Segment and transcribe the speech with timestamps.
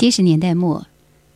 [0.00, 0.86] 七十年代末，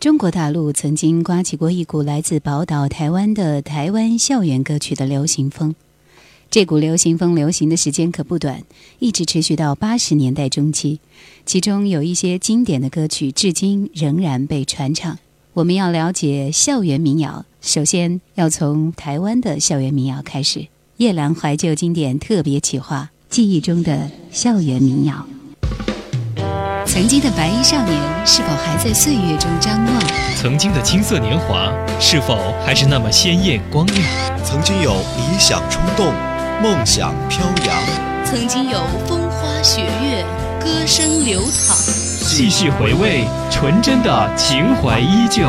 [0.00, 5.74] 中国大陆曾经刮起过一股来自宝岛台湾的台湾校园歌曲的流行风。
[6.50, 8.62] 这股流行风流行的时间可不短，
[9.00, 10.98] 一直持续到八十年代中期。
[11.44, 15.18] 其中有一些经典的歌曲，至今仍然被传唱。
[15.52, 20.68] 我们要了解校园民谣，首先要从台湾的校园民谣开始。
[20.96, 25.26] 夜阑怀旧经典特别企划：记忆中的校园民谣。
[26.86, 30.02] 曾经的白衣少年是否还在岁月中张望？
[30.36, 34.00] 曾经的青涩年华是否还是那么鲜艳光亮？
[34.44, 36.12] 曾经有理想冲动，
[36.62, 37.76] 梦想飘扬。
[38.24, 40.24] 曾经有风花雪月，
[40.60, 41.76] 歌声流淌。
[41.76, 45.48] 细细回味，纯真的情怀依旧；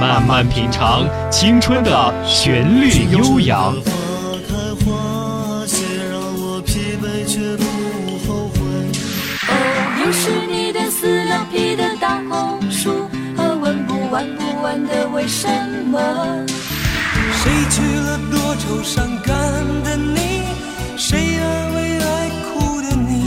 [0.00, 3.74] 慢慢品尝，青春的旋律悠扬。
[14.12, 15.48] 玩不完的为什
[15.86, 15.98] 么？
[17.32, 19.34] 谁娶了多愁善感
[19.82, 20.42] 的你？
[20.98, 23.24] 谁安慰爱哭的你？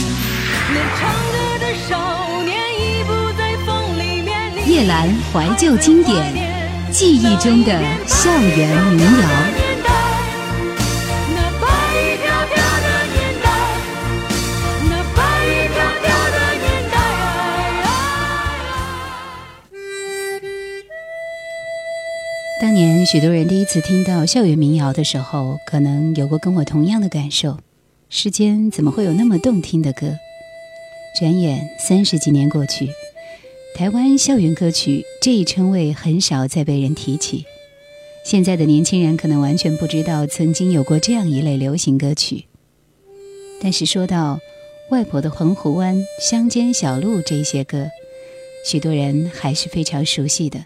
[0.72, 4.32] 年长歌的少年已不在风里面。
[4.68, 4.94] 叶阑
[5.34, 6.14] 怀旧经典，
[6.92, 9.95] 记忆中的校园民谣。
[23.06, 27.60] 许多人第一次听到校园民谣的时候，可能有过跟我同样的感受：
[28.10, 30.16] 世间怎么会有那么动听的歌？
[31.20, 32.90] 转眼三十几年过去，
[33.76, 37.46] 台湾校园歌曲这一称谓很少再被人提起。
[38.26, 42.46] 现在的年轻人可能完全不知道曾经有过这样一类流行歌曲。
[43.62, 44.40] 但是说到
[44.90, 47.88] 外婆的澎湖湾、乡间小路这些歌，
[48.66, 50.66] 许多人还是非常熟悉的。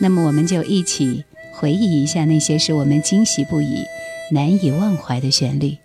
[0.00, 3.84] 那么，我们就一起回忆一下那些使我们惊喜不已、
[4.30, 5.76] 难以忘怀的旋律。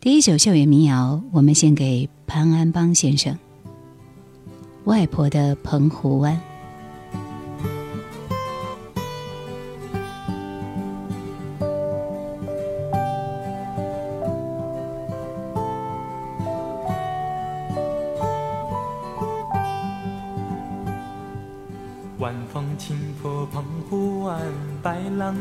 [0.00, 3.34] 第一首校园民谣，我们献给潘安邦先生，
[4.84, 6.34] 《外婆的澎湖湾》。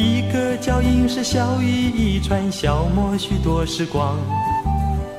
[0.00, 4.16] 一个脚印是小雨一串，消磨许多时光。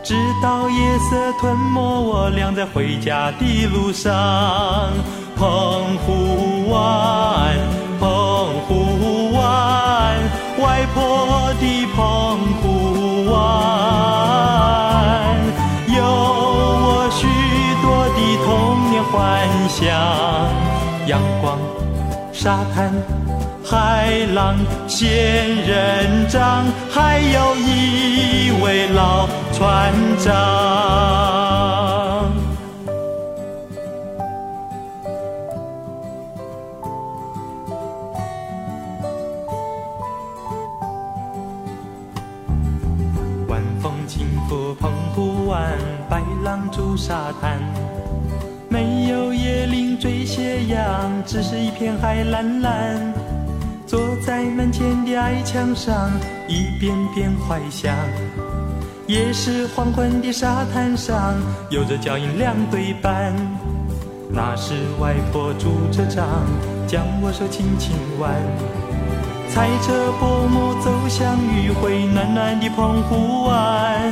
[0.01, 4.11] 直到夜色吞没我俩在回家的路上。
[5.37, 7.55] 澎湖湾，
[7.99, 8.09] 澎
[8.67, 10.17] 湖湾，
[10.59, 13.37] 外婆的澎湖湾，
[15.95, 17.27] 有我许
[17.83, 18.49] 多的童
[18.89, 19.79] 年幻想。
[21.07, 21.59] 阳光，
[22.33, 22.91] 沙滩。
[23.71, 30.33] 海浪、仙人掌，还有一位老船长。
[43.47, 45.77] 晚风轻拂澎湖湾，
[46.09, 47.57] 白浪逐沙滩，
[48.67, 53.30] 没有椰林缀斜阳，只是一片海蓝蓝。
[53.91, 56.09] 坐在门前的矮墙上，
[56.47, 57.93] 一遍遍怀想。
[59.05, 61.35] 也是黄昏的沙滩上，
[61.69, 63.35] 有着脚印两对半。
[64.29, 66.25] 那时外婆拄着杖，
[66.87, 68.31] 将我手轻轻挽，
[69.49, 69.91] 踩着
[70.21, 74.09] 薄暮走向余晖暖暖的澎湖湾，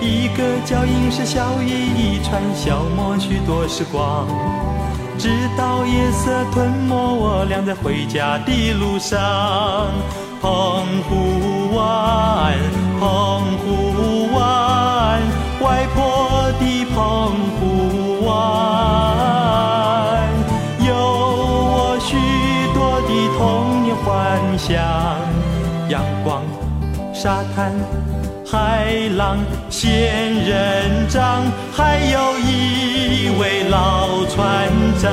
[0.00, 4.26] 一个脚印是笑意一串，消磨许多时光。
[5.20, 9.20] 直到夜色吞没我俩在回家的路上。
[10.40, 10.50] 澎
[11.02, 12.56] 湖湾，
[12.98, 13.04] 澎
[13.58, 15.20] 湖湾，
[15.60, 16.96] 外婆的澎
[17.60, 18.32] 湖湾，
[20.88, 22.16] 有我许
[22.72, 24.08] 多的童年幻
[24.58, 24.72] 想。
[25.90, 26.42] 阳光，
[27.12, 27.74] 沙滩，
[28.50, 29.38] 海浪，
[29.70, 34.68] 仙人掌，还有一位老船
[35.00, 35.08] 长。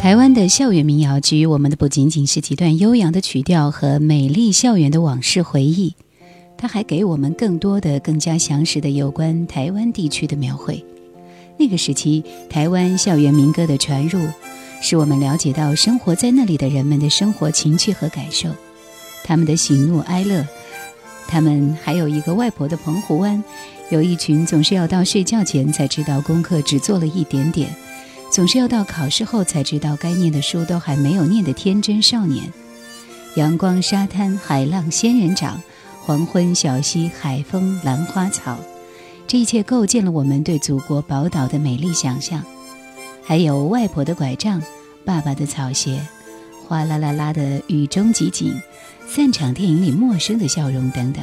[0.00, 5.94] 台湾的校园民谣给予我们的不仅仅是几段悠扬的曲调和美丽校园的往事回忆，
[6.56, 10.84] 它还给我们更多的、更加详实的有关台湾地区的描绘。
[11.58, 14.20] 那个时期，台湾校园民歌的传入，
[14.80, 18.48] 使我们了解到生活在那里的人们的生活情趣和感受，
[19.24, 20.46] 他们的喜怒哀乐。
[21.26, 23.42] 他们还有一个外婆的澎湖湾，
[23.90, 27.68] 有一群总是要到睡觉前才知道功课只做了一点点。
[28.30, 32.50] 总是要到考试后才知道该念的书都还没有念的天真少年，
[33.36, 35.60] 阳光、沙滩、海浪、仙人掌、
[36.00, 38.58] 黄昏、小溪、海风、兰花草，
[39.28, 42.42] 这一切构建了我们对祖国宝岛的美丽想象。
[43.22, 44.62] 还有外婆的拐杖、
[45.04, 46.00] 爸爸的草鞋、
[46.66, 48.54] 哗啦啦啦的雨中集锦、
[49.06, 51.22] 散场电影里陌生的笑容等等。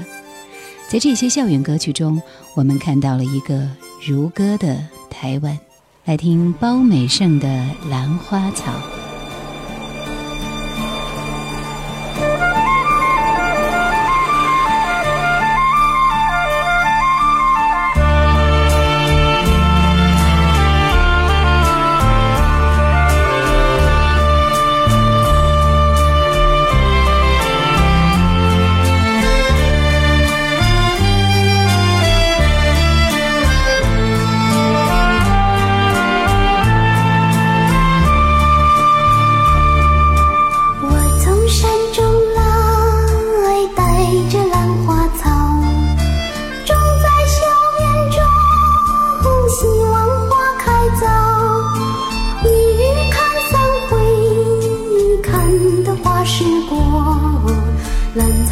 [0.88, 2.22] 在这些校园歌曲中，
[2.54, 3.68] 我们看到了一个
[4.06, 4.78] 如歌的
[5.10, 5.58] 台湾。
[6.06, 7.48] 来听包美胜的
[7.90, 8.72] 《兰花草》。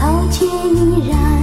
[0.04, 1.43] 草却依然。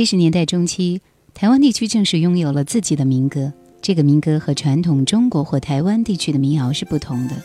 [0.00, 1.02] 七十年代中期，
[1.34, 3.52] 台湾地区正式拥有了自己的民歌。
[3.82, 7.36] 这个民歌和传统中国或台湾地区的民谣是不同的，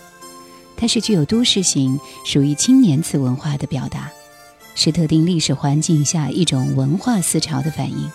[0.78, 4.10] 它是具有都市性、属于青年次文化的表达，
[4.74, 8.10] 是特定历史环境下一种文化思潮的反应。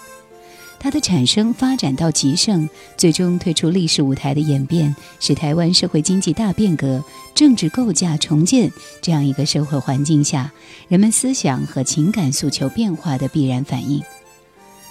[0.79, 2.67] 它的产生、发展到极盛，
[2.97, 7.05] 最终退出历史舞台的演变，是台湾社会经济大变革、
[7.35, 10.51] 政治构架重建这样一个社会环境下，
[10.89, 14.03] 人们思想和情感诉求变化的必然反应。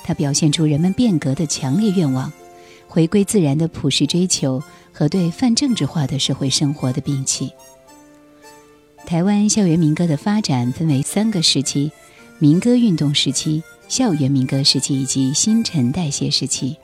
[0.10, 2.34] 它表现出人们变革的强烈愿望，
[2.88, 4.60] 回归自然的普世追求
[4.92, 7.52] 和对泛政治化的社会生活的摒弃。
[9.06, 11.92] 台湾校园民歌的发展分为三个时期：
[12.40, 16.76] 民歌运动时期、校园民歌时期以及新陈代谢时期。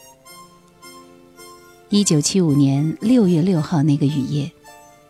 [1.90, 4.52] 一九七五年六月六号那个雨夜，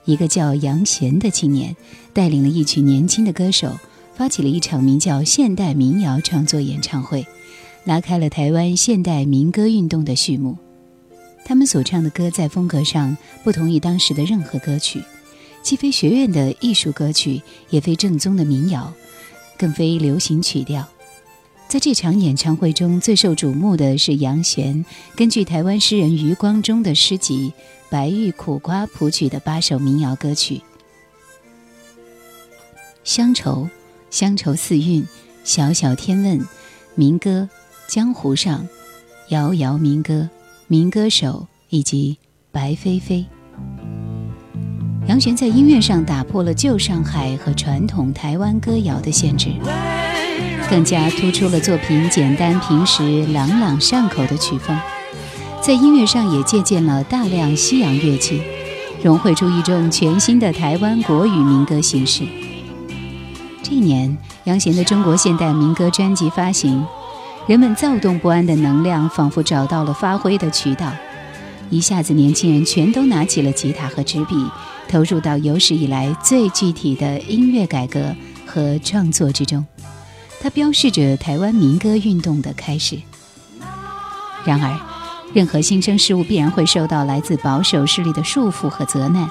[0.05, 1.75] 一个叫杨贤的青年
[2.13, 3.77] 带领了一群年轻的歌手，
[4.15, 7.27] 发起了一场名叫“现代民谣创作演唱会”。
[7.85, 10.57] 拉开了台湾现代民歌运动的序幕。
[11.45, 15.01] 他们所唱的歌在风格上不同于当时的任何歌曲，
[15.61, 17.39] 既非学院的艺术歌曲，
[17.69, 18.91] 也非正宗的民谣，
[19.55, 20.87] 更非流行曲调。
[21.67, 24.83] 在这场演唱会中最受瞩目的是杨弦
[25.15, 27.53] 根据台湾诗人余光中的诗集
[27.91, 30.55] 《白玉苦瓜》谱曲的八首民谣歌曲：
[33.03, 33.63] 《乡愁》
[34.09, 35.03] 《乡愁四韵》
[35.43, 36.39] 《小小天问》
[36.95, 37.47] 民歌。
[37.87, 38.67] 江湖上，
[39.29, 40.27] 遥遥民歌，
[40.67, 42.17] 民歌手以及
[42.51, 43.23] 白飞飞。
[45.07, 49.51] 杨璇在音乐上打破了旧上海和传统台湾歌谣的限制，
[50.67, 54.75] 更加突出了作品简单平实、朗朗上口的曲风。
[55.61, 58.41] 在音乐上也借鉴了大量西洋乐器，
[59.03, 62.23] 融汇出一种全新的台湾国语民歌形式。
[63.61, 66.83] 这一年，杨贤的中国现代民歌专辑发行。
[67.47, 70.91] 人们躁动不安的能量仿佛找到了发挥的渠道，
[71.69, 74.35] 一下子，年轻人全都拿起了吉他和纸笔，
[74.89, 78.15] 投入到有史以来最具体的音乐改革
[78.47, 79.63] 和创作之中。
[80.41, 82.97] 它标示着台湾民歌运动的开始。
[84.43, 84.79] 然而，
[85.31, 89.29] 任何新生事物必然会受到来自保守势力的束缚和责难。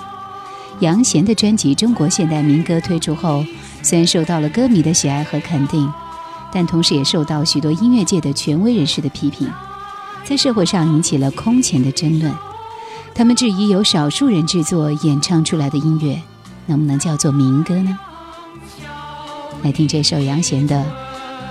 [0.79, 3.45] 杨贤的专辑《中国现代民歌》推出后，
[3.83, 5.93] 虽然受到了歌迷的喜爱和肯定。
[6.55, 9.51] 但同时也受到许多音乐界的权威人士的批评，
[10.25, 12.33] 在社会上引起了空前的争论。
[13.13, 16.23] 他们质疑由少数人制作演唱出来的音乐，
[16.67, 17.99] 能不能叫做民歌呢？
[19.63, 20.77] 来听这首杨弦的《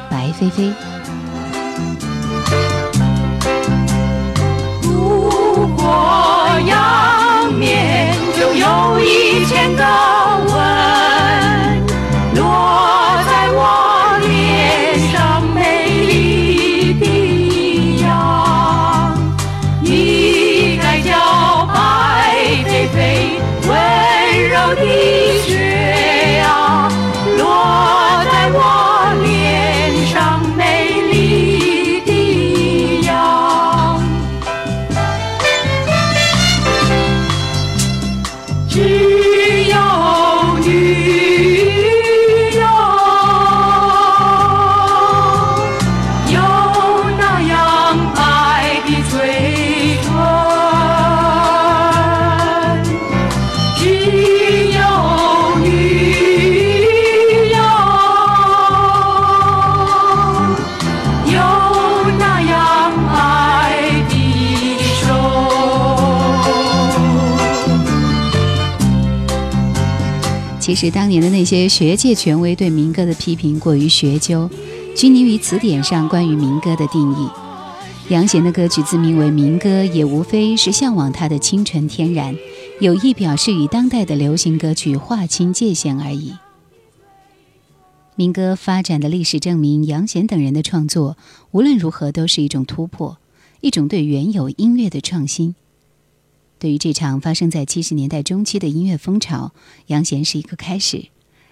[0.10, 0.69] 白飞飞》。
[4.83, 5.86] 如果
[6.65, 10.12] 仰面，就有一千个
[70.74, 74.50] 其实当年的那些学界权威对民歌的批评过于学究，
[74.96, 77.30] 拘泥于词典上关于民歌的定义。
[78.10, 82.36] 杨贤的歌曲自名为民歌，也无非是向往它的清纯天然，
[82.80, 86.34] 有意表示与当代的流行歌曲划清界限而已。
[88.15, 91.18] 民歌发展的历史证明，杨贤等人的创作
[91.51, 93.20] 无论如何都是一种突破，
[93.62, 95.53] 一种对原有音乐的创新。
[96.63, 99.51] 对于这场发生在七十年代中期的音乐风潮，
[99.88, 101.08] 杨贤是一个开始。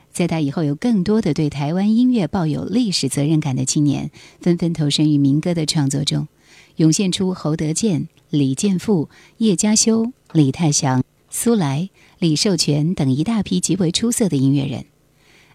[0.09, 6.29] 在他以后，有更多的对台湾音乐抱有历史责任感的青年，纷纷投身于民歌的创作中，
[6.77, 11.89] 涌现出侯德健、李健富、叶嘉修、李泰祥、苏来、
[12.19, 14.85] 李寿全等一大批极为出色的音乐人。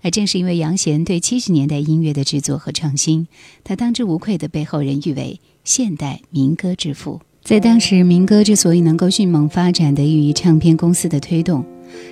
[0.03, 3.27] 而正是因为杨贤对七十年代音乐的制作和创新，
[3.65, 7.23] 他当之无愧地被后人誉为现代民歌之父。
[7.47, 11.65] 在当时，民歌之所以能够迅猛发展，得益于唱片公司的推动。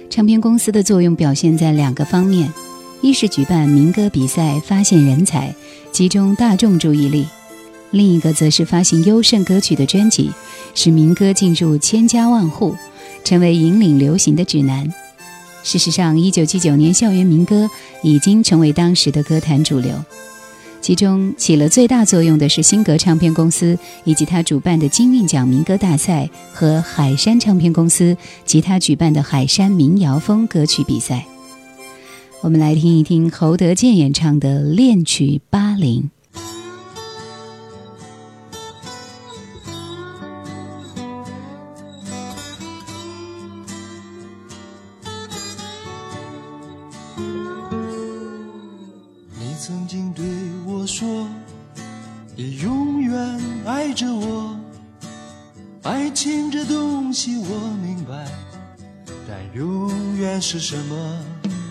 [0.08, 2.48] 唱片公司的作用表现在两个方面：
[3.02, 5.52] 一是举办民歌比赛，发现人才，
[5.90, 7.24] 集中大众注意力；
[7.90, 10.30] 另一个则是发行优胜歌曲的专辑，
[10.72, 12.76] 使民歌进入千家万户，
[13.24, 14.88] 成为引领流行的指南。
[15.64, 17.68] 事实上，一九七九年，校园民歌
[18.04, 19.96] 已经成为当时的歌坛主流。
[20.84, 28.14] 其中起了最大作用的是新格唱片公司以及他主办的金韵奖民歌大赛和海山唱片公司
[28.44, 31.24] 及他举办的海山民谣风歌曲比赛。
[32.42, 36.02] 我们来听一听侯德健演唱的《恋曲八零》。
[56.14, 58.25] 情这东西我明白，
[59.26, 61.21] 但永远是什么？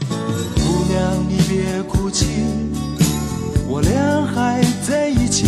[0.10, 2.26] 姑娘，你别哭泣，
[3.66, 5.46] 我俩还在一起。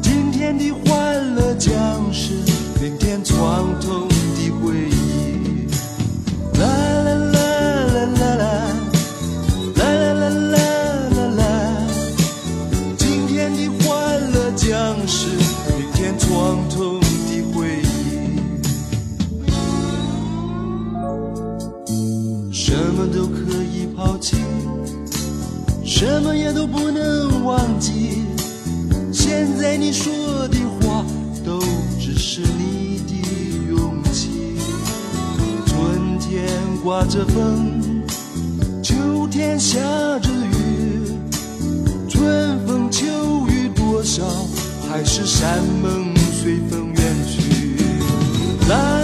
[0.00, 1.70] 今天的欢乐将
[2.14, 2.34] 是
[2.80, 4.08] 明天创痛
[26.02, 28.24] 什么也都不能忘记。
[29.12, 30.12] 现在你说
[30.48, 31.06] 的话，
[31.44, 31.60] 都
[32.00, 34.56] 只是你的勇气。
[35.64, 36.44] 春天
[36.82, 38.02] 刮着风，
[38.82, 39.78] 秋天下
[40.18, 41.12] 着雨，
[42.08, 43.06] 春风秋
[43.46, 44.24] 雨多少，
[44.90, 47.76] 还是山盟随风远去。
[48.68, 49.01] 啦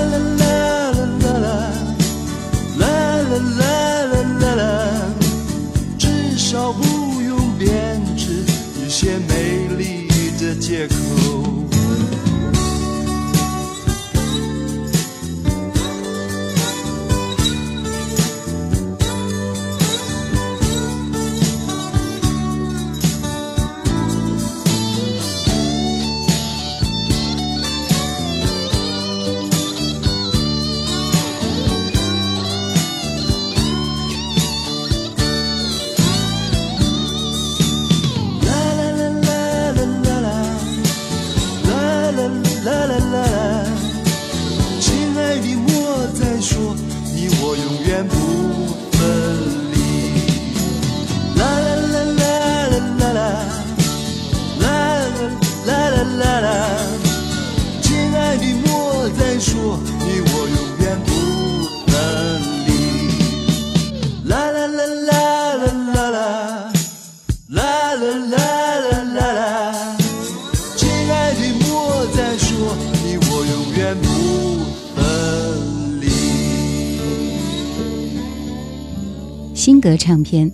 [79.88, 80.52] 格唱片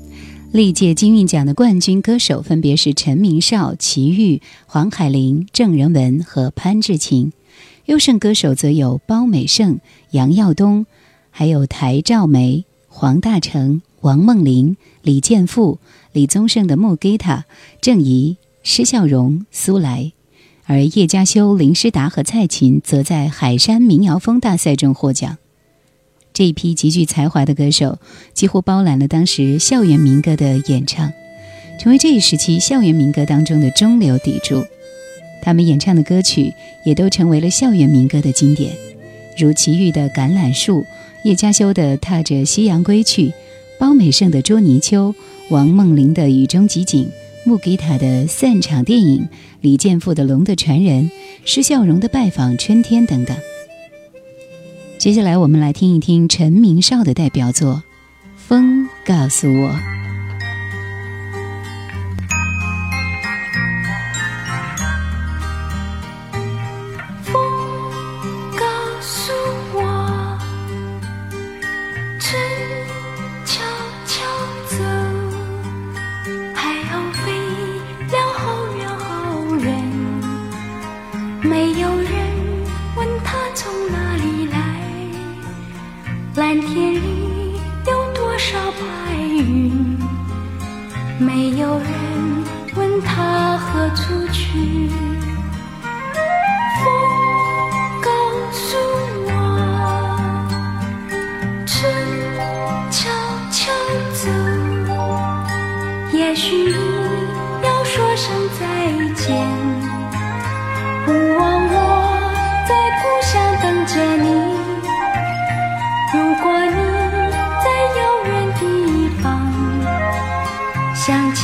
[0.52, 7.32] 历届金韵奖的冠军歌手分别是陈明绍、齐豫、黄海玲、郑仁文和潘志勤，
[7.86, 9.80] 优胜歌手则有包美胜、
[10.12, 10.86] 杨耀东，
[11.32, 15.80] 还有台兆梅、黄大成、王梦玲、李健富、
[16.12, 17.44] 李宗盛的木吉他、
[17.80, 20.12] 郑怡、施孝荣、苏来，
[20.66, 25.38] 而叶嘉修、林诗达和蔡琴则在海山民谣风大赛中获奖。
[26.34, 27.96] 这一批极具才华的歌手，
[28.32, 31.12] 几乎包揽了当时校园民歌的演唱，
[31.80, 34.64] 成为这一时期校园民歌当中的中流砥柱。
[35.40, 36.52] 他们演唱的歌曲
[36.84, 38.72] 也都成为了校园民歌的经典，
[39.38, 40.82] 如齐豫的《橄榄树》，
[41.22, 43.28] 叶嘉修的《踏着夕阳归去》，
[43.78, 45.12] 包美胜的《捉泥鳅》，
[45.50, 47.04] 王梦玲的《雨中集锦》，
[47.44, 49.20] 木吉他的《散场电影》，
[49.60, 51.04] 李健富的《龙的传人》，
[51.44, 53.36] 施孝荣的《拜访春天》等等。
[55.04, 57.74] 接下来，我们来听一听陈明绍的代表作
[58.38, 59.68] 《风告诉我》。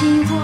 [0.01, 0.40] 起我，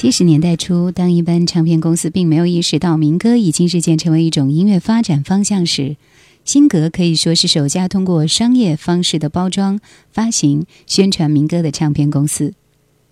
[0.00, 5.96] 七十年代初，当一般唱片公司并没有意识到民歌已经日渐成为一种音乐发展方向时，
[6.44, 9.80] 新格可以说是首家通过商业方式的包装、
[10.12, 12.54] 发行、宣传民歌的唱片公司。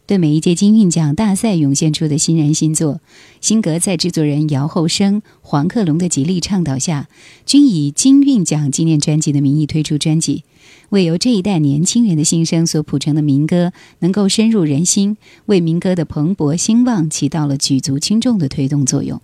[0.07, 3.01] 对每一届金韵奖大赛涌现出的新人新作，
[3.40, 7.09] 辛格在制作人姚厚生、黄克龙的极力倡导下，
[7.44, 10.44] 均以金韵奖纪念专辑的名义推出专辑，
[10.90, 19.20] 为由这一代年轻人的心声所谱成的民歌能够深入人心，为民歌的蓬勃兴旺起到了举足轻重的推动作用。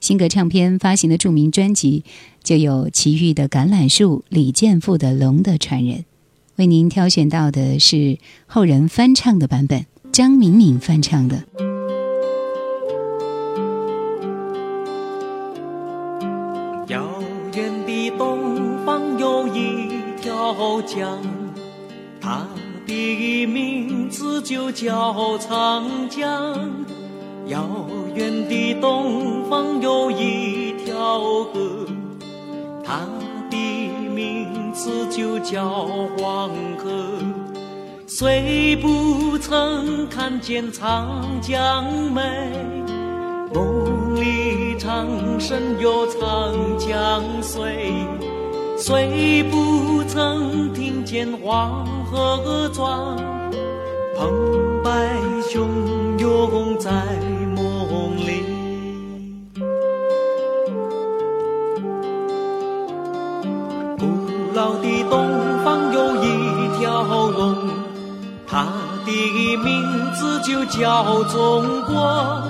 [0.00, 2.04] 新格唱片发行的著名专辑
[2.42, 5.98] 就有齐豫的《橄榄树》、李健富的《龙的传人》。
[6.56, 11.44] 为您挑选到的是后人翻唱的版本，张敏敏翻唱的。
[16.88, 17.02] 遥
[17.56, 19.73] 远的东方有一
[20.52, 21.18] 条江，
[22.20, 22.46] 它
[22.86, 26.54] 的名字就叫长江。
[27.46, 27.66] 遥
[28.14, 31.86] 远的东方有一条河，
[32.84, 33.00] 它
[33.50, 33.56] 的
[34.10, 35.86] 名字就叫
[36.18, 36.90] 黄河。
[38.06, 42.50] 虽不曾看见长江美。
[43.54, 45.06] 梦里长
[45.40, 48.04] 生有长江水，
[48.76, 53.16] 虽不曾听见黄河壮，
[54.18, 55.16] 澎湃
[55.48, 56.90] 汹涌在
[57.54, 58.42] 梦里。
[63.96, 64.06] 古
[64.54, 65.28] 老的东
[65.64, 67.56] 方有一条龙，
[68.46, 68.66] 它
[69.06, 69.82] 的名
[70.12, 72.42] 字就叫中国。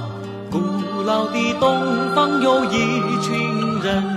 [0.51, 0.59] 古
[1.05, 1.79] 老的东
[2.15, 4.14] 方有一群人，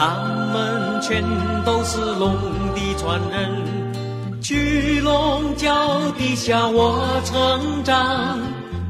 [0.00, 0.16] 他
[0.50, 1.22] 们全
[1.62, 2.34] 都是龙
[2.74, 4.40] 的传人。
[4.40, 8.38] 巨龙脚底下我成长，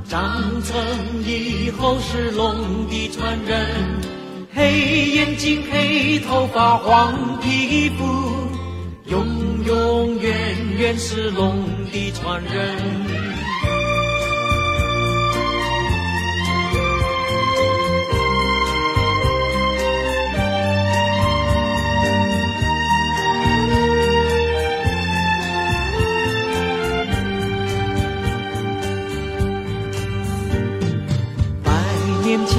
[0.08, 0.80] 长成
[1.26, 2.54] 以后是龙
[2.88, 3.66] 的传人。
[4.54, 8.04] 黑眼睛、黑头发、黄皮肤，
[9.06, 9.26] 永
[9.66, 10.32] 永远
[10.78, 11.56] 远是龙
[11.90, 13.09] 的传人。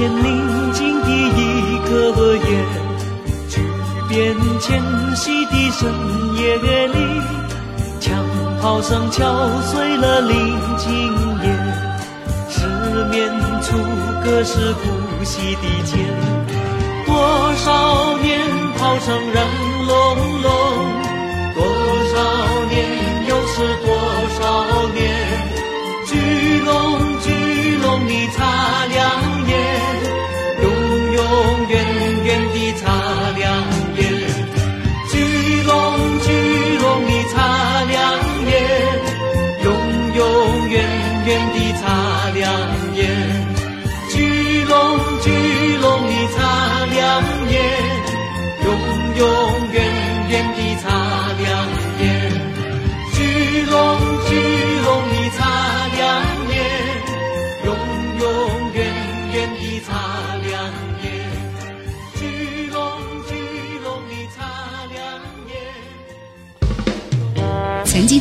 [0.02, 2.66] 前宁静的一个夜，
[3.48, 3.62] 巨
[4.08, 4.82] 变迁
[5.14, 5.88] 徙的深
[6.34, 6.56] 夜
[6.88, 7.22] 里，
[8.00, 8.18] 枪
[8.60, 9.22] 炮声敲
[9.60, 10.90] 碎了宁静
[11.44, 11.56] 夜，
[12.50, 12.66] 失
[13.12, 13.78] 眠处
[14.24, 16.00] 各是呼吸的间，
[17.06, 18.40] 多少年
[18.76, 20.50] 炮声仍隆隆，
[21.54, 21.62] 多
[22.12, 22.16] 少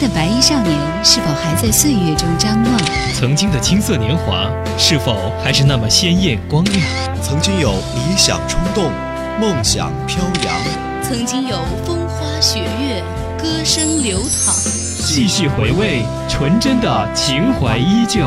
[0.02, 2.82] 的白衣少年是否还在岁月中张望？
[3.14, 6.82] 曾经的青涩年华，是否还是那么鲜艳光亮？
[7.22, 8.92] 曾经有理想冲动，
[9.40, 10.56] 梦想飘扬。
[11.04, 13.04] 曾经有风花雪月，
[13.38, 14.52] 歌声流淌。
[14.56, 18.26] 细细回味，纯真的情怀依旧，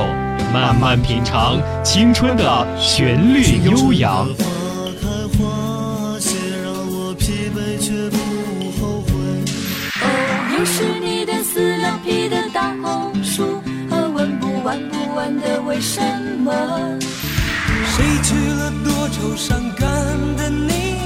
[0.52, 4.28] 慢慢品尝青春的旋律悠扬。
[15.74, 16.00] 为什
[16.38, 16.52] 么？
[17.84, 19.88] 谁娶了多愁善感
[20.37, 20.98] 的你？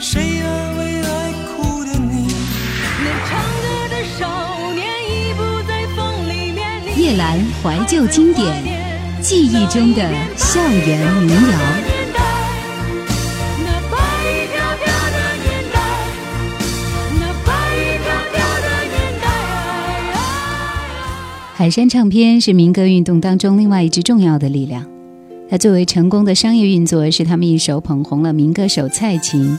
[0.00, 2.34] 谁安慰爱哭的你？
[3.04, 6.98] 那唱歌的少年已不在风里面。
[6.98, 8.64] 叶兰怀旧经典，
[9.20, 12.03] 记忆中的校园民谣。
[21.56, 24.84] 海山唱片是民歌运动当中另外一支重要的力量。
[25.48, 29.56] 它作为成功的商业运作，是他们一手捧红了民歌手蔡琴，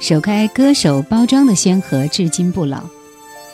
[0.00, 2.80] 首开歌手包装的先河，至今不老。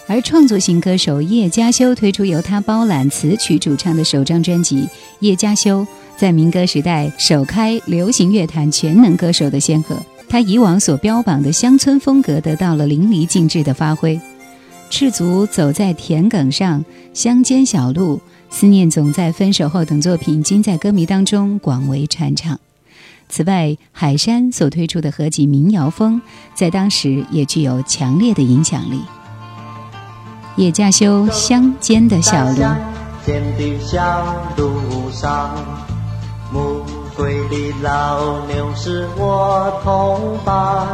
[0.07, 4.83] 而创作型歌手叶嘉修推出由他包揽词曲主唱的首张专辑
[5.18, 5.81] 《叶嘉修》，
[6.16, 9.97] 在民歌时代首开流行乐坛全能歌手的先河。
[10.29, 14.21] 他以往所标榜的乡村风格得到了淋漓尽致的发挥。
[14.92, 22.61] 赤足走在田埂上，乡间小路，思念总在分手后等作品，今在歌迷当中广为传唱。
[23.26, 26.20] 此外，海山所推出的合集《民谣风》
[26.55, 29.00] 在当时也具有强烈的影响力。
[30.57, 32.61] 叶嘉修《乡间的小路》。
[33.24, 34.26] 间的小
[34.59, 35.57] 路上，
[36.52, 36.85] 暮
[37.16, 40.87] 归的老牛是我同伴，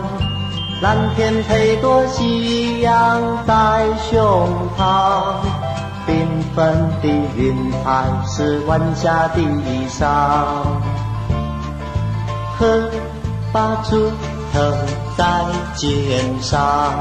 [0.80, 5.34] 蓝天配朵夕阳在胸膛，
[6.06, 10.06] 缤纷的云彩是晚霞的衣裳，
[12.56, 12.88] 荷
[13.52, 14.08] 把竹
[14.52, 14.60] 头
[15.16, 16.94] 在肩上。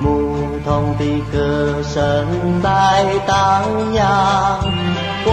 [0.00, 2.26] 牧童的歌声
[2.62, 3.62] 在荡
[3.94, 4.58] 漾，
[5.24, 5.28] 喔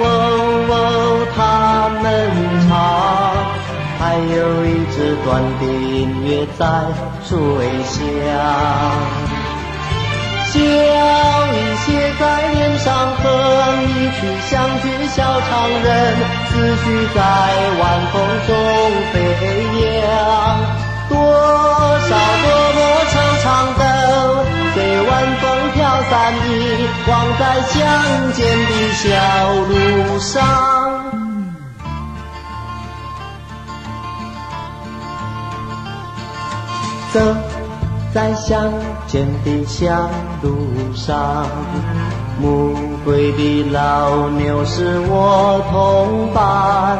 [0.00, 0.04] 喔
[0.70, 0.74] 喔，
[1.36, 2.04] 他们
[2.68, 2.70] 唱，
[4.02, 6.66] 还有一支短笛音乐在
[7.24, 7.30] 吹
[7.84, 7.94] 响。
[10.50, 11.86] 笑意写
[12.18, 12.90] 在脸上，
[13.22, 13.22] 哼
[13.84, 14.50] 一曲乡
[14.82, 15.86] 居小唱人，
[16.50, 16.50] 思
[16.82, 16.84] 绪
[17.14, 17.16] 在
[17.78, 18.14] 晚风
[18.48, 18.50] 中
[19.12, 19.14] 飞
[19.86, 19.94] 扬。
[21.08, 21.14] 多
[22.00, 22.10] 少
[22.42, 22.78] 朵朵
[23.12, 23.46] 长长
[23.78, 23.80] 的，
[24.74, 25.10] 随晚
[25.40, 25.42] 风
[25.74, 25.78] 飘
[26.10, 26.12] 散，
[26.48, 26.50] 遗
[27.08, 27.78] 忘在乡
[28.32, 29.00] 间的小
[29.68, 29.70] 路
[30.18, 30.42] 上。
[37.12, 37.20] 走
[38.14, 38.72] 在乡
[39.06, 40.08] 间的小
[40.40, 40.56] 路
[40.94, 41.46] 上，
[42.40, 46.98] 暮归的老牛是我同伴。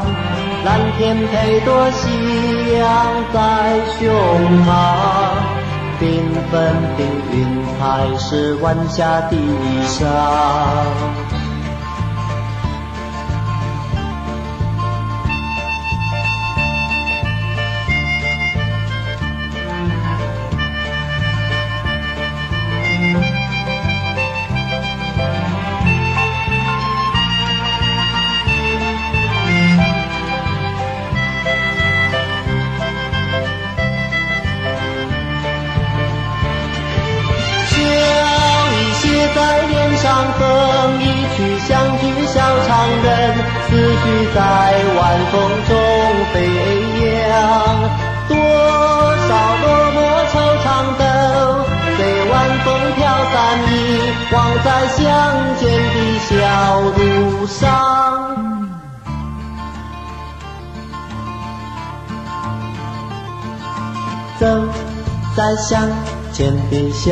[0.64, 2.08] 蓝天配朵夕
[2.78, 2.84] 阳
[3.32, 4.00] 在胸
[4.66, 4.70] 膛，
[5.98, 6.02] 缤
[6.50, 6.52] 纷
[6.96, 7.00] 的
[7.32, 7.36] 云
[7.78, 7.80] 彩
[8.18, 9.38] 是晚霞的衣
[9.88, 11.41] 裳。
[44.34, 44.38] 在
[44.96, 45.34] 晚风
[45.68, 45.70] 中
[46.32, 46.34] 飞
[47.28, 47.34] 扬，
[48.28, 48.30] 多
[49.28, 49.30] 少
[49.60, 49.96] 落寞
[50.32, 50.66] 惆怅
[50.98, 51.02] 都
[51.96, 51.98] 随
[52.30, 52.32] 晚
[52.64, 53.00] 风飘
[53.32, 53.34] 散，
[53.68, 53.70] 遗
[54.32, 55.00] 忘在乡
[55.58, 56.30] 间的小
[56.80, 57.00] 路
[57.46, 57.60] 上。
[64.38, 64.42] 走
[65.36, 65.70] 在乡
[66.32, 67.10] 间的小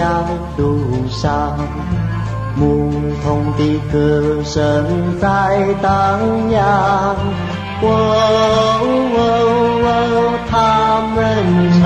[0.56, 1.56] 路上，
[2.56, 2.90] 牧
[3.22, 7.16] 童的歌声在荡漾。
[7.82, 9.18] 哦哦
[9.82, 9.88] 哦，
[10.50, 10.52] 他
[11.14, 11.18] 们
[11.80, 11.82] 唱，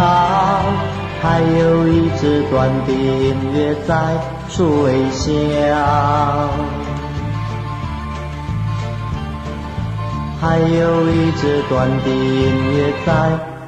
[1.23, 3.93] 还有一支短笛音乐在
[4.49, 4.57] 吹
[5.11, 5.31] 响，
[10.41, 12.45] 还有一支短笛音
[12.77, 13.11] 乐在。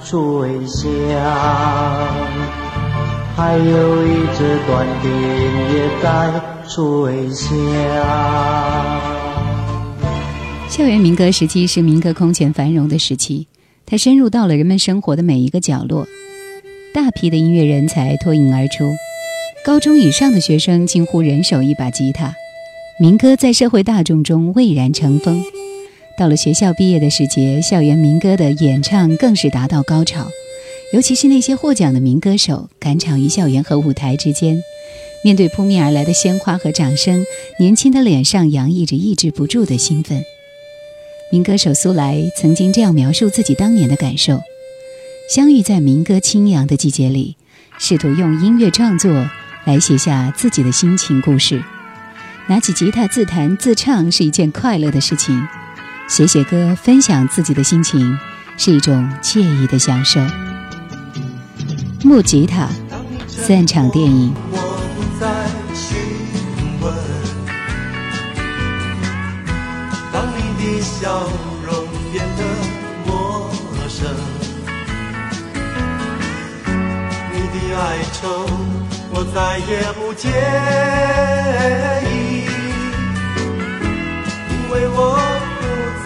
[0.08, 0.14] 吹
[0.68, 0.84] 响，
[3.36, 5.08] 还有一支短笛
[5.74, 6.06] 也在
[6.68, 7.50] 吹响。
[10.68, 13.46] 校园民歌时期是民歌空前繁荣的时期，
[13.86, 16.06] 它深入到了人们生活的每一个角落，
[16.92, 18.92] 大批的音乐人才脱颖而出，
[19.64, 22.34] 高中以上的学生近乎人手一把吉他，
[22.98, 25.42] 民歌在社会大众中蔚然成风。
[26.18, 30.26] 到了学校毕业的时节，校园民歌的演唱更是达到高潮。
[30.92, 34.62] 尤其是那些获奖的民歌手，赶场于校园和舞台之间，
[35.26, 37.26] 面对扑面而来的鲜花和掌声，
[37.58, 40.22] 年轻的脸上洋溢着抑制不住的兴奋。
[41.32, 44.40] 民歌手苏来曾经这样描述自己当年的感受：
[45.28, 47.34] 相遇在民歌清扬的季节里，
[47.76, 49.28] 试图用音乐创作
[49.64, 51.60] 来写下自己的心情故事。
[52.46, 55.44] 拿起吉他自弹自唱是一件快乐的事情。
[56.06, 58.16] 写写歌，分享自己的心情，
[58.56, 60.20] 是一种惬意的享受。
[62.04, 62.68] 木吉他，
[63.26, 64.32] 散场电影。
[70.12, 71.26] 当你的笑
[71.64, 71.68] 容
[72.12, 72.40] 变得
[73.06, 73.10] 陌
[73.88, 73.98] 生，
[77.32, 77.80] 你的哀
[78.12, 78.20] 愁
[79.12, 80.28] 我再也不介
[82.10, 82.12] 意，
[84.50, 85.56] 因为我不。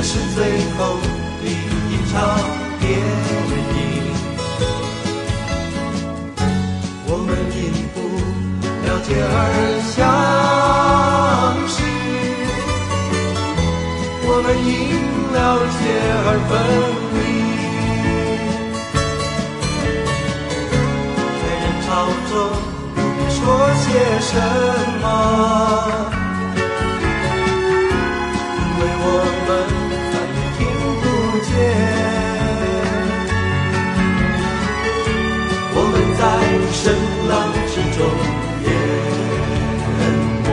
[0.03, 0.39] 是最
[0.77, 0.99] 后
[1.41, 1.51] 的一
[2.11, 2.13] 场
[2.81, 3.01] 电影。
[7.07, 7.61] 我们因
[7.95, 7.97] 不
[8.87, 9.31] 了解而
[9.95, 10.01] 相
[11.69, 11.75] 识，
[14.27, 14.71] 我们因
[15.33, 15.39] 了
[15.79, 15.81] 解
[16.25, 16.51] 而分
[17.15, 17.17] 离。
[21.39, 21.89] 在人潮
[22.29, 22.33] 中，
[22.97, 23.41] 你说。
[23.83, 23.87] 些
[24.21, 24.31] 什
[25.03, 25.05] 么？
[37.33, 37.35] 浪
[37.67, 37.99] 之中
[38.67, 38.69] 淹
[40.45, 40.47] 没，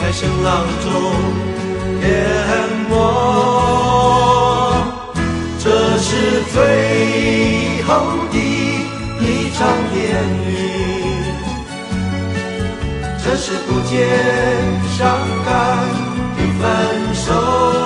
[0.00, 0.48] 在声浪
[0.82, 0.84] 中
[2.02, 2.04] 淹
[2.90, 2.92] 没，
[5.60, 5.64] 这
[5.98, 6.06] 是
[6.52, 6.56] 最
[7.86, 7.88] 后
[8.32, 8.34] 的
[9.20, 9.22] 一
[9.56, 9.58] 场
[9.92, 9.96] 电
[10.50, 10.52] 影。
[13.24, 13.90] 这是不见
[14.98, 14.98] 伤
[15.46, 15.48] 感
[16.36, 16.60] 的分
[17.14, 17.81] 手。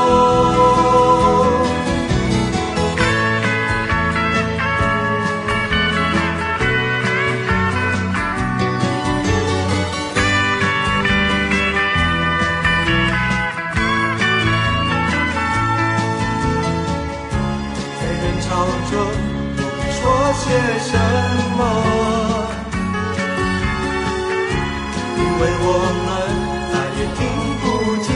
[20.47, 20.91] 些什
[21.59, 21.61] 么？
[25.19, 25.69] 因为我
[26.07, 26.09] 们
[26.71, 27.19] 再也听
[27.61, 27.65] 不
[28.07, 28.09] 见。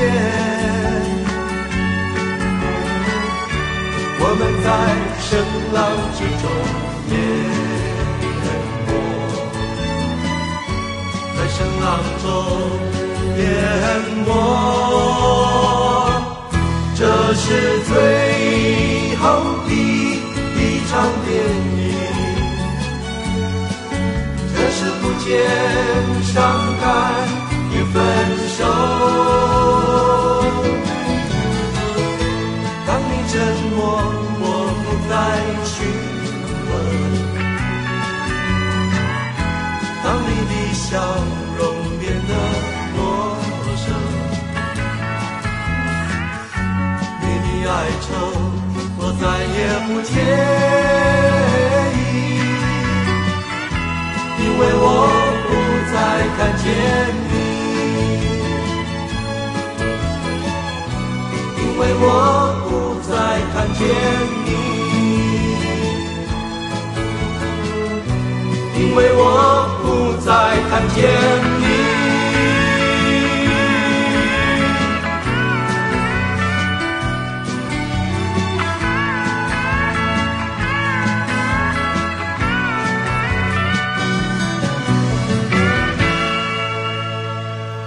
[4.23, 4.69] 我们在
[5.27, 5.29] 声
[5.75, 5.79] 浪
[6.15, 6.45] 之中
[7.11, 7.13] 淹
[8.87, 8.89] 没
[11.37, 11.85] 在声浪
[12.23, 12.25] 中
[13.39, 13.41] 淹
[14.25, 14.29] 没
[16.95, 17.01] 这
[17.35, 17.43] 是
[17.89, 17.89] 最
[19.17, 19.23] 后
[19.67, 19.69] 的
[20.55, 20.57] 一
[20.89, 20.91] 场
[21.27, 21.29] 电
[21.85, 21.90] 影。
[25.23, 25.29] 见
[26.25, 26.35] 伤
[26.81, 26.85] 感
[27.73, 27.97] 与分
[28.57, 28.59] 手。
[32.87, 33.33] 当你沉
[33.77, 33.79] 默，
[34.41, 34.45] 我
[34.83, 35.13] 不再
[35.65, 35.77] 询
[36.69, 36.73] 问。
[40.03, 40.89] 当你的笑
[41.59, 41.61] 容
[42.01, 42.33] 变得
[42.97, 42.99] 陌
[43.77, 43.87] 生，
[47.21, 48.09] 你的哀愁
[48.99, 49.23] 我再
[49.55, 51.40] 也不见。
[54.61, 54.85] 为我
[55.47, 55.51] 不
[55.91, 55.95] 再
[56.37, 56.65] 看见
[57.31, 57.35] 你，
[61.57, 62.05] 因为我
[62.69, 62.71] 不
[63.09, 63.11] 再
[63.55, 63.81] 看见
[64.45, 64.49] 你，
[68.79, 69.19] 因为我
[69.83, 69.85] 不
[70.23, 70.29] 再
[70.69, 70.99] 看见
[71.63, 71.70] 你。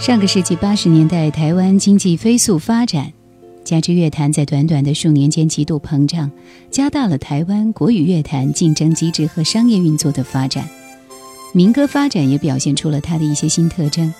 [0.03, 3.13] 上个世纪八十年代，台湾经济飞速发展，
[3.63, 6.29] 加之乐坛在短短的数年间极度膨胀，
[6.69, 10.67] 加大了台湾国语乐坛竞争机制和商业运作的发展。
[11.53, 14.13] 民歌发展也表现出了它的一些新特征。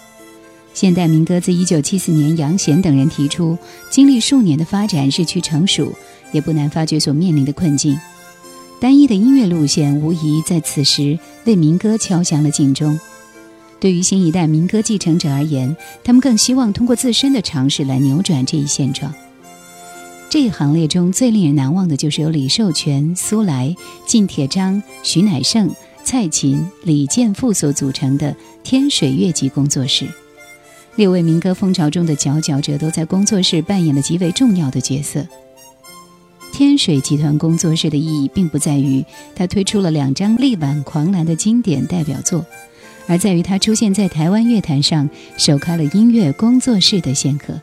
[0.74, 3.58] 现代民歌自一九七四年杨贤等人提出，
[3.90, 5.92] 经历数年的发展，日趋成熟，
[6.32, 8.00] 也不难发觉所面临的困境。
[8.80, 12.98] 单一的音乐路线无疑在此时为民歌敲响了警钟。
[13.84, 15.76] 对于新一代民歌继承者而言，
[16.06, 19.14] 他们更希望通过自身的尝试来扭转这一现状。
[20.30, 23.76] 这一行列中最令人难忘的就是由李寿全、苏来、
[24.08, 25.70] 靳铁章、徐乃盛、
[26.02, 30.08] 蔡琴、李健富所组成的天水乐集工作室。
[30.96, 35.28] 六位民歌风潮中的佼佼者都在工作室扮演了极为重要的角色。
[36.54, 39.04] 天水集团工作室的意义，并不在于
[39.36, 42.46] 他推出了两张力挽狂澜的经典代表作。
[43.08, 47.62] 而在于他出现在台湾乐坛上，首开了音乐工作室的先河，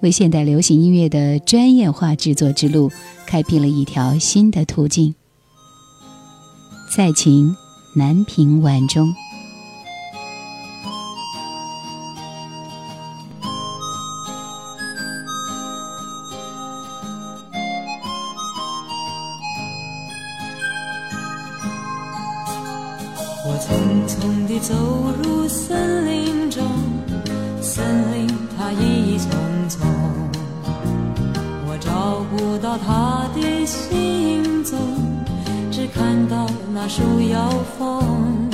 [0.00, 2.90] 为现代流行音乐的专业化制作之路
[3.26, 5.14] 开辟了一条新的途径。
[6.90, 7.54] 在情
[7.94, 9.12] 难平晚钟。
[24.68, 24.74] 走
[25.24, 26.62] 入森林中，
[27.58, 29.30] 森林它一丛
[29.66, 29.80] 丛，
[31.66, 34.78] 我找不到它的行踪，
[35.70, 37.00] 只看到那树
[37.30, 37.48] 摇
[37.78, 38.50] 风。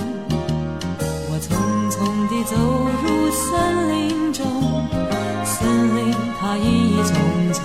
[1.29, 1.51] 我匆
[1.91, 1.99] 匆
[2.29, 2.55] 地走
[3.03, 4.47] 入森林中，
[5.45, 7.12] 森林它一丛
[7.53, 7.65] 丛，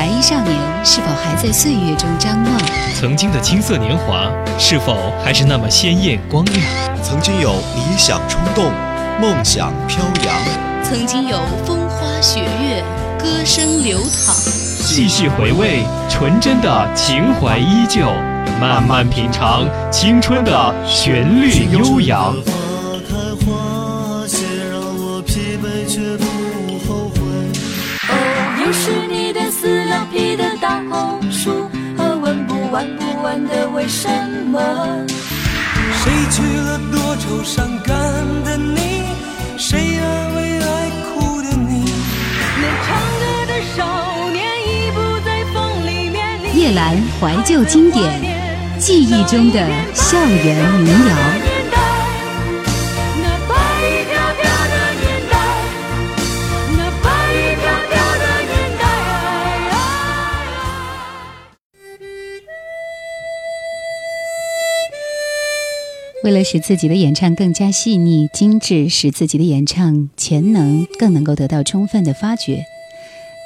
[0.00, 2.58] 白衣少年是否还在岁月中张望？
[2.94, 6.58] 曾经的青涩年华是否还是那么鲜艳光亮？
[7.02, 8.72] 曾经有理想冲动、
[9.20, 10.34] 梦想飘扬。
[10.82, 11.36] 曾经有
[11.66, 12.82] 风花雪月，
[13.18, 18.06] 歌声流淌；细细回味，纯真的情怀依旧；
[18.58, 22.34] 慢慢品尝，青春的旋律悠扬。
[32.70, 34.08] 完不完的为什
[34.46, 34.60] 么？
[35.92, 37.96] 谁娶了多愁善感
[38.44, 39.02] 的你？
[39.58, 41.92] 谁安慰爱哭的你？
[42.60, 46.54] 那唱歌的少年已不在风里面。
[46.54, 48.08] 叶兰怀旧经典，
[48.78, 51.49] 记忆中的校园民谣。
[66.22, 72.62] 为了使自己的演唱更加细腻精致，使自己的演唱潜能更能够得到充分的发掘，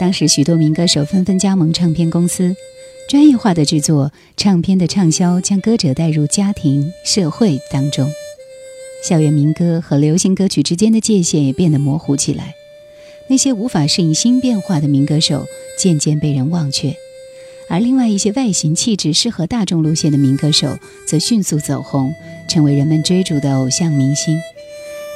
[0.00, 2.56] 当时许多民歌手纷纷加盟唱片公司，
[3.08, 8.10] 专业化的制作唱片的畅销，将歌者带入家庭、社会当中，
[9.08, 12.54] 校园民歌和流行歌曲之间的界限也变得模糊起来。
[13.28, 15.46] 那些无法适应新变化的民歌手
[15.78, 16.96] 渐渐被人忘却，
[17.68, 22.14] 而另外一些外形气质适合大众路线的民歌手则迅速走红。
[22.46, 24.38] 成为人们追逐的偶像明星，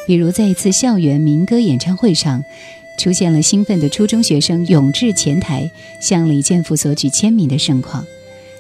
[0.07, 2.43] 比如在一次校园民歌演唱会上，
[2.99, 5.71] 出现了兴奋的初中学生涌至前台
[6.01, 8.05] 向李健甫索取签名的盛况，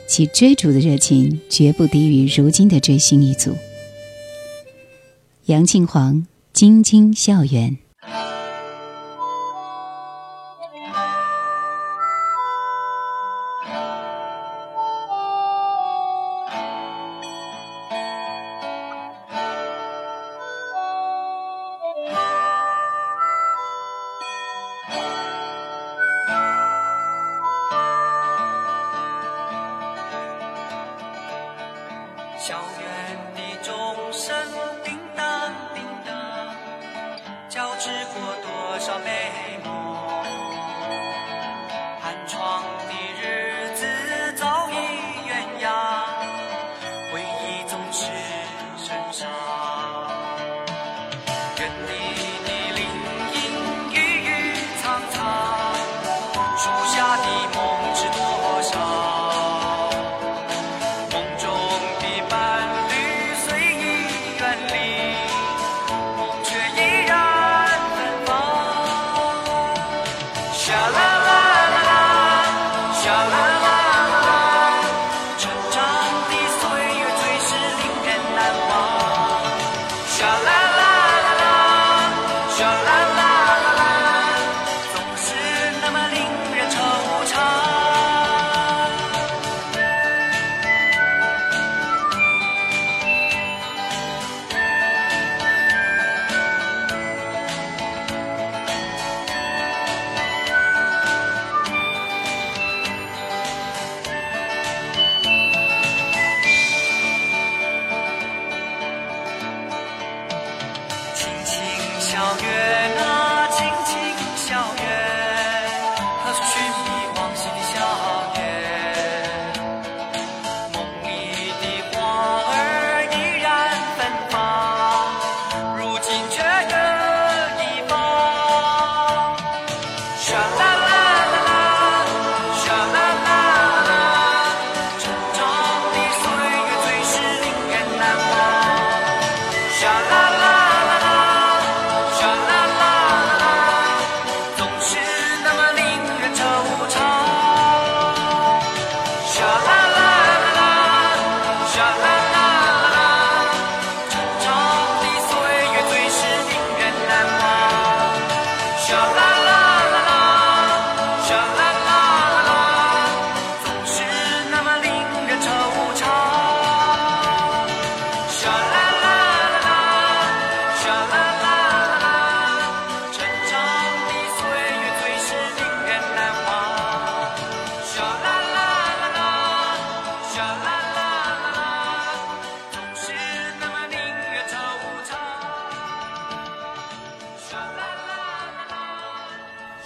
[0.06, 3.56] 其追逐的热情绝不低于如今的追星一族。
[5.46, 7.78] 杨庆煌，京津校园。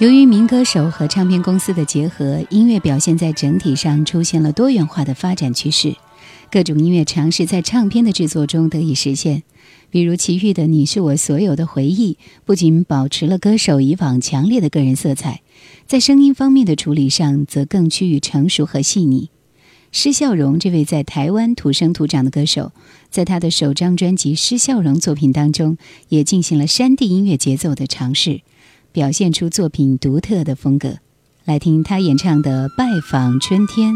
[0.02, 5.94] 由于民歌手和唱片公司的结合，音乐表现在整体上出现了多元化的发展趋势。
[6.50, 9.44] 各种音乐尝试在唱片的制作中得以实现。
[9.90, 15.40] 比如齐豫的《你是我所有的回忆》，不仅保持了歌手以往强烈的个人色彩，
[15.86, 19.30] 在声音方面的处理上则更趋于成熟和细腻。
[19.92, 22.72] 施孝荣这位在台湾土生土长的歌手，
[23.08, 25.78] 在他的首张专辑《施孝荣》作品当中，
[26.08, 28.40] 也进行了山地音乐节奏的尝试，
[28.92, 30.98] 表现出作品独特的风格。
[31.44, 33.92] 来听他演唱的《拜访春天》。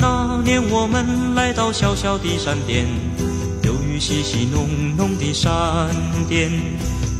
[0.00, 2.86] 那年我们来到小小的山巅，
[3.64, 5.90] 有雨淅淅浓浓的山
[6.28, 6.50] 巅，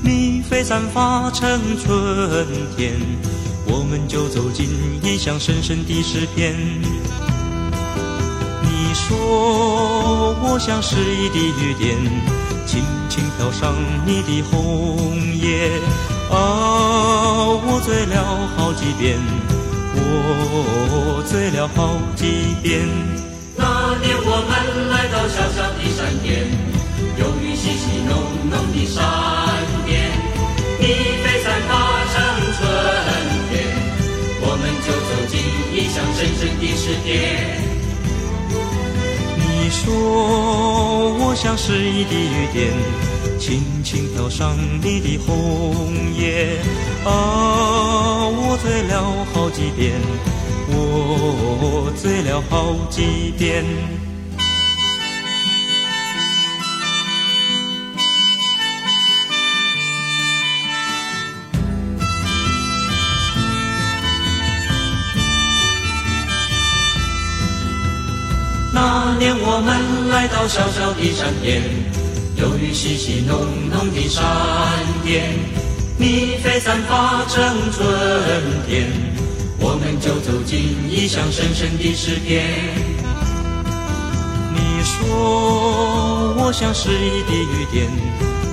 [0.04, 2.46] 你飞散发成春
[2.76, 2.92] 天，
[3.66, 4.68] 我们就走进
[5.02, 6.54] 异乡深深的诗篇。
[8.62, 11.96] 你说我像诗意的雨点，
[12.66, 13.74] 轻轻飘上
[14.04, 14.98] 你的红
[15.38, 15.70] 叶，
[16.30, 16.34] 啊，
[17.64, 19.18] 我醉了好几遍。
[19.94, 22.88] 我醉了好几遍。
[23.56, 24.50] 那年我们
[24.90, 26.50] 来到小小的山巅，
[27.18, 28.10] 有雨淅淅浓
[28.50, 29.00] 浓的山，
[30.82, 31.70] 你飞散发
[32.10, 32.14] 成
[32.58, 32.58] 春
[33.48, 33.52] 天，
[34.40, 35.38] 我们就走进
[35.72, 37.06] 异乡深深的诗篇。
[39.38, 39.80] 你说
[41.20, 42.60] 我像诗意的雨点，
[43.38, 45.86] 轻轻飘上你的红
[46.18, 46.58] 叶，
[47.04, 49.92] 啊，我醉了好几遍，
[50.68, 53.64] 我醉了好几遍。
[69.04, 71.60] 那年我们来到小小的山巅，
[72.36, 73.36] 有雨细细浓
[73.68, 74.22] 浓的山
[75.02, 75.24] 巅，
[75.98, 77.42] 你飞散发成
[77.72, 77.84] 春
[78.64, 78.86] 天，
[79.58, 82.46] 我们就走进异乡深深的诗篇。
[84.54, 87.90] 你说我像诗意的雨点，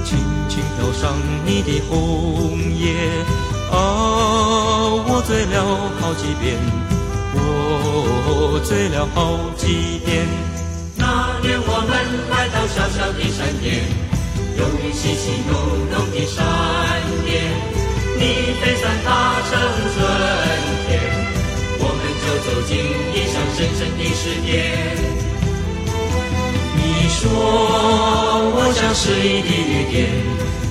[0.04, 0.18] 轻
[0.50, 2.96] 轻飘上你的红叶，
[3.72, 3.78] 啊，
[5.06, 6.58] 我醉了好几遍。
[7.34, 10.28] 我醉了好几遍。
[10.96, 11.06] 那
[11.42, 11.92] 年我们
[12.30, 13.84] 来到小小的山巅，
[14.58, 15.52] 有雨淅淅浓
[15.92, 16.38] 浓的山
[17.26, 17.30] 巅，
[18.18, 18.22] 你
[18.60, 19.08] 飞散发
[19.48, 19.52] 成
[19.94, 19.98] 春
[20.88, 20.90] 天，
[21.80, 22.72] 我们就走进
[23.14, 24.48] 异乡深深的诗篇。
[26.76, 27.22] 你说
[28.56, 29.98] 我像诗意的雨点，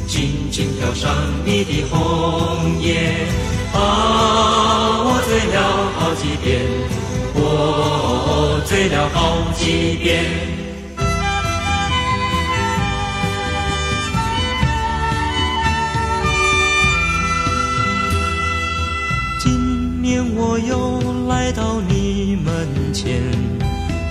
[0.07, 2.87] 轻轻飘上你的红叶。
[3.75, 3.77] 啊，
[5.05, 5.57] 我醉了
[5.99, 6.47] 好几遍，
[7.35, 9.17] 我醉了好
[9.55, 10.25] 几遍。
[19.41, 23.23] 今年我又来到你门前，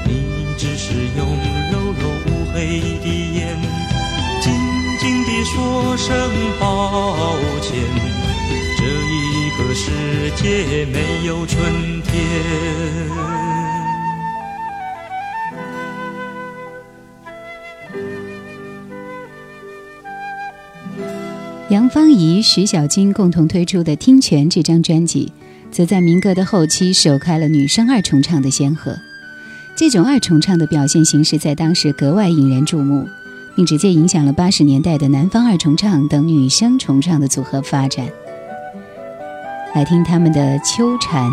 [0.05, 1.27] 你只是用
[1.71, 3.57] 柔柔乌黑的眼，
[4.41, 4.53] 静
[4.99, 6.65] 静地说声抱
[7.61, 8.16] 歉。
[9.79, 9.91] 世
[10.35, 12.11] 界没有春天。
[21.69, 25.31] 杨芳仪、徐小菁共同推出的《听泉》这张专辑，
[25.69, 28.97] 则在民歌的后期首开了女声二重唱的先河。
[29.75, 33.07] 这种二重唱的表现形式在当时格外引人注目，
[33.55, 38.07] 并直接影响了八十年代的南方二重唱等女声重唱的组合发展。
[39.73, 41.29] 来听他们的《秋蝉》。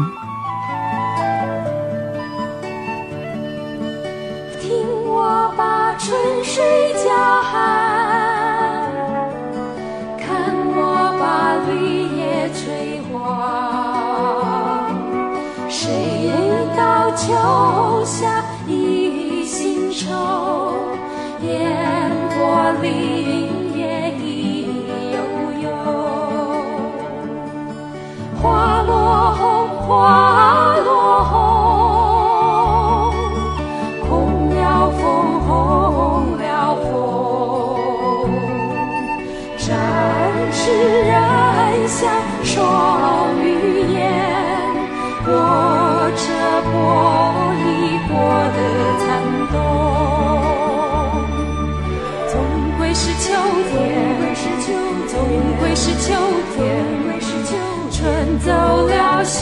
[52.97, 53.33] 是秋
[53.71, 53.83] 天，
[55.09, 55.19] 总
[55.59, 56.15] 归是秋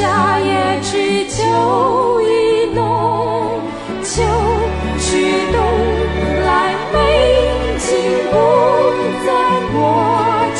[0.03, 3.61] 夏夜知秋意浓，
[4.03, 4.21] 秋
[4.99, 5.57] 去冬
[6.45, 6.97] 来，美
[7.79, 7.87] 景
[8.29, 8.35] 不
[9.25, 9.29] 在
[9.73, 9.79] 我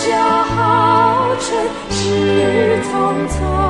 [0.07, 0.11] 家，
[0.45, 1.43] 好春
[1.91, 2.93] 日匆
[3.27, 3.62] 匆。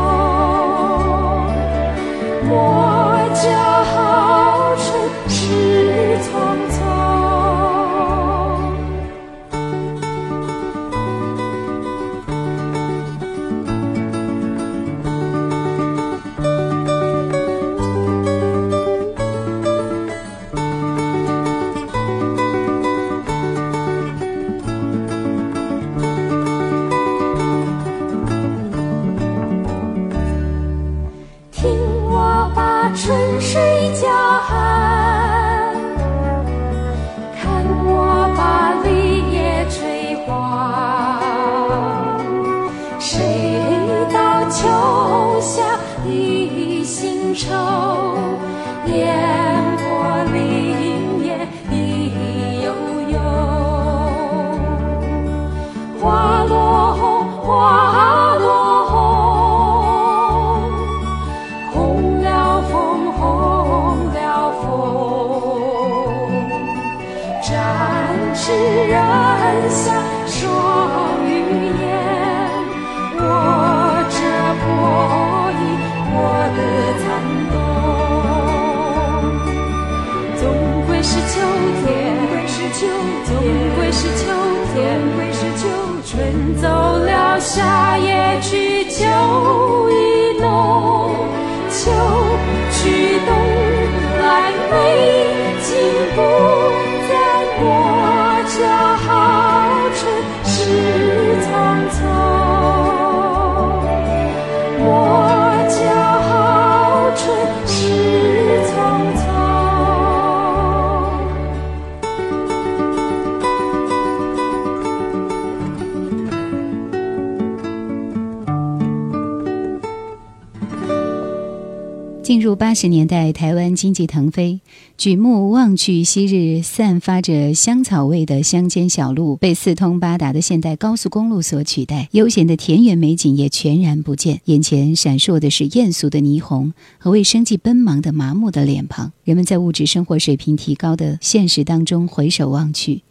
[122.32, 124.58] 进入八十年代，台湾经济腾飞，
[124.96, 139.12] 举目望去，昔日散发着香草味的乡间小路被四通八达的现代高速公路所取代，悠闲的田园美景也全然不见，眼前闪烁的是艳俗的霓虹和为生计奔忙的麻木的脸庞。
[139.24, 143.02] 人们在物质生活水平提高的现实当中回首望去，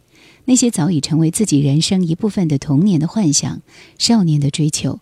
[0.46, 3.62] 那些早已成为自己人生一部分的童年的幻想、
[3.98, 4.98] 少年的追求。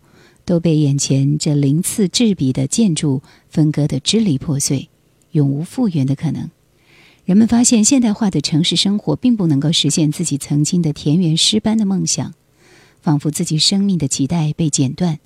[0.51, 4.89] 都被眼前这鳞次栉比的建筑分割得支离破碎，
[5.31, 6.51] 永无复原的可能。
[7.25, 12.35] 人们发现，现代化的城市生活并不能够实现自己曾经的田园诗般的梦想，
[13.01, 15.21] 仿佛自己生命的脐带被剪断，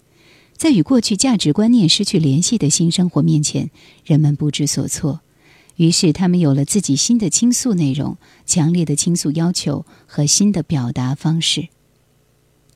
[0.58, 3.70] 在与过去价值观念失去联系的新生活面前，
[4.04, 5.20] 人们不知所措。
[5.76, 11.68] 于是，他们有了自己新的倾诉内容、强烈的倾诉要求和新的表达方式。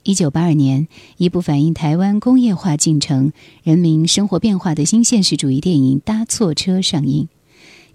[0.09, 0.88] 一九八二年，
[1.18, 3.30] 一部反映台湾工业化进程、
[3.62, 7.28] 人民生活变化的新现实主义电影《搭错车》上映。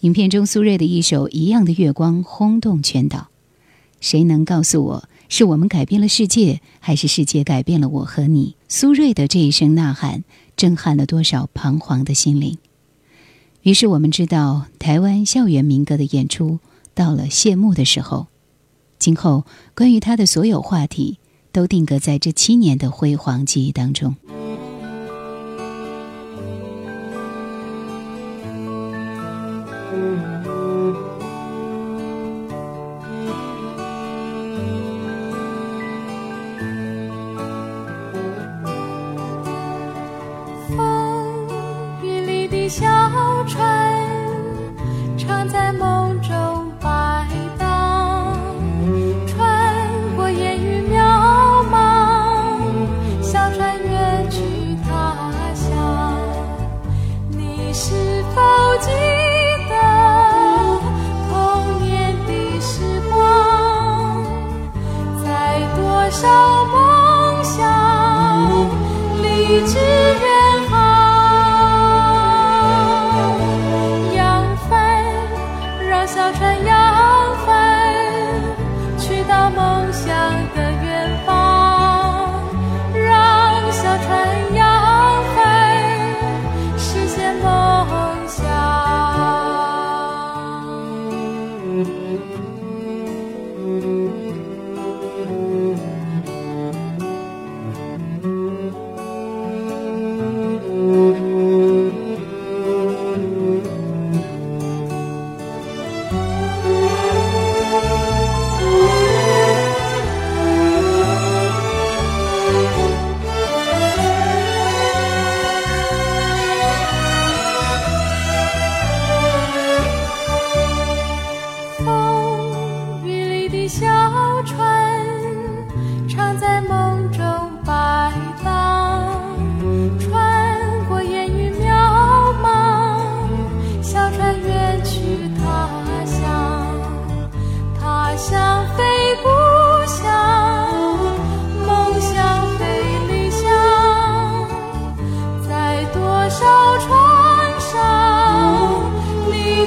[0.01, 3.30] 影片中苏芮的一首《一样的月光》轰动全岛。
[3.99, 8.57] 谁能告诉我，是我们改变了世界，还是世界改变了我和你？
[8.68, 10.24] 苏芮的这一声呐喊，
[10.55, 12.59] 震撼了多少彷徨的心灵？
[13.64, 16.59] 于是我们知道，台湾校园民歌的演出
[16.93, 18.28] 到了谢幕的时候。
[18.99, 19.45] 今后
[19.76, 21.18] 关于他的所有话题。
[21.54, 24.16] 都定格在这七年的辉煌记忆当中。
[40.76, 41.47] 风
[42.01, 42.84] 雨里的小
[43.47, 44.10] 船，
[45.16, 46.03] 常在梦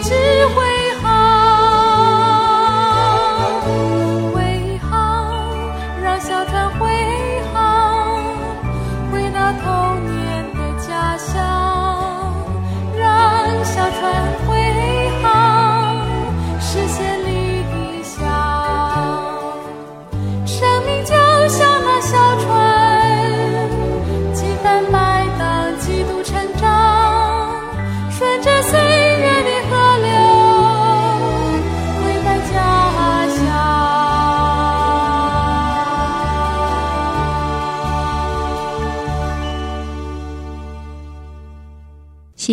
[0.09, 0.15] 只
[0.55, 0.66] 会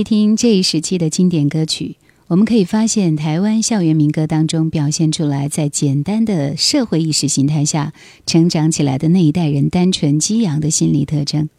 [0.03, 1.95] 听这一时期的经典歌曲，
[2.27, 7.93] 我们可以发现，台湾校园民歌当中表现出来，在简单的社会意识形态下
[8.25, 11.49] 成长起来的那一代人单纯激昂的心理特征。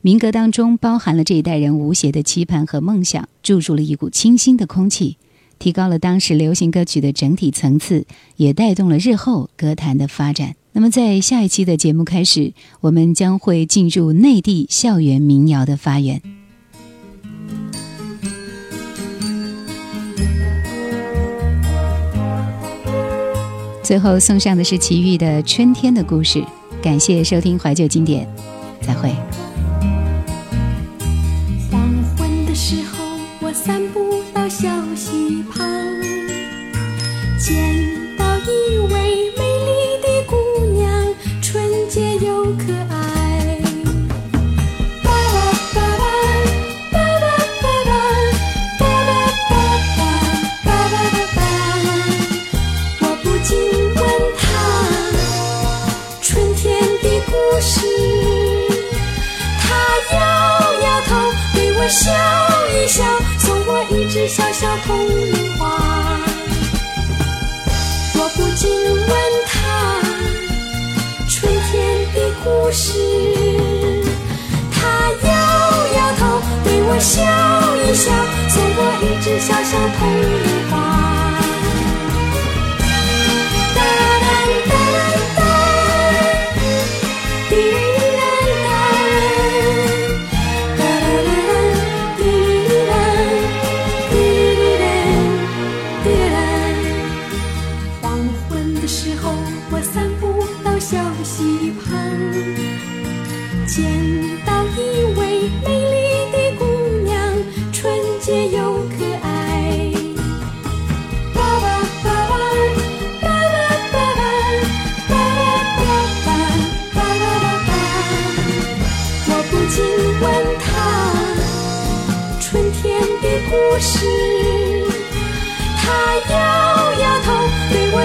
[0.00, 5.16] 民歌当中包含了这一代人无邪的期盼和梦想，注入了一股清新的空气，
[5.58, 10.56] 提高了当时流行歌曲的整体层次，也带动了日后歌坛的发展。
[10.72, 16.20] 那么，在下一期的节目开始，我们将会进入内地校园民谣的发源。
[23.84, 26.38] 最后送上的是齐豫的《春天的故事》，
[26.82, 28.26] 感谢收听怀旧经典，
[28.80, 29.14] 再会。
[31.70, 31.82] 黄
[32.16, 33.04] 昏的时候，
[33.40, 35.68] 我散步到小溪旁，
[37.38, 37.54] 见
[38.16, 42.93] 到一位美丽的姑娘，纯洁又可爱。
[57.54, 57.86] 故事。
[59.60, 59.68] 她
[60.12, 60.18] 摇
[60.82, 61.14] 摇头，
[61.54, 62.10] 对我笑
[62.74, 63.04] 一笑，
[63.38, 65.78] 送我一只小小铜铃花。
[68.16, 69.08] 我不禁问
[69.46, 69.54] 她
[71.28, 72.90] 春天的故事，
[74.72, 74.88] 她
[75.22, 75.30] 摇
[75.94, 77.22] 摇头，对我笑
[77.86, 78.10] 一笑，
[78.48, 81.13] 送我一只小小铜铃花。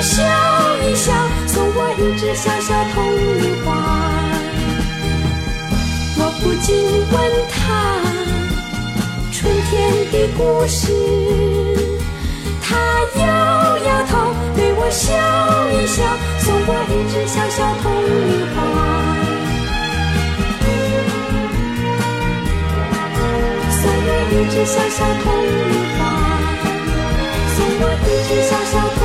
[0.01, 0.23] 笑
[0.83, 1.13] 一笑，
[1.47, 3.03] 送我一只小小铜
[3.37, 3.67] 铃花。
[6.17, 6.67] 我不禁
[7.11, 7.15] 问
[7.51, 7.57] 他
[9.31, 9.71] 春天
[10.11, 10.81] 的故事。
[12.61, 12.67] 他
[13.19, 13.23] 摇
[13.79, 14.11] 摇头，
[14.55, 15.07] 对我笑
[15.71, 15.97] 一笑，
[16.39, 18.57] 送我一只小小铜铃花。
[23.71, 25.99] 送我一只小小铜铃花，
[27.55, 28.99] 送我一只小小铜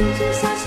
[0.00, 0.59] 一直想